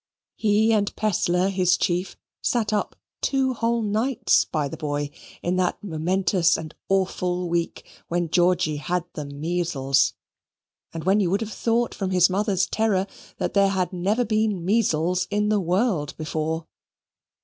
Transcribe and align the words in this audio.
He 0.35 0.73
and 0.73 0.95
Pestler, 0.95 1.49
his 1.49 1.77
chief, 1.77 2.17
sat 2.41 2.73
up 2.73 2.95
two 3.21 3.53
whole 3.53 3.83
nights 3.83 4.45
by 4.45 4.67
the 4.67 4.75
boy 4.75 5.11
in 5.43 5.57
that 5.57 5.77
momentous 5.83 6.57
and 6.57 6.73
awful 6.89 7.47
week 7.47 7.85
when 8.07 8.31
Georgy 8.31 8.77
had 8.77 9.05
the 9.13 9.25
measles; 9.25 10.13
and 10.91 11.03
when 11.03 11.19
you 11.19 11.29
would 11.29 11.41
have 11.41 11.53
thought, 11.53 11.93
from 11.93 12.09
the 12.09 12.27
mother's 12.31 12.65
terror, 12.65 13.05
that 13.37 13.53
there 13.53 13.69
had 13.69 13.93
never 13.93 14.25
been 14.25 14.65
measles 14.65 15.27
in 15.29 15.49
the 15.49 15.59
world 15.59 16.17
before. 16.17 16.65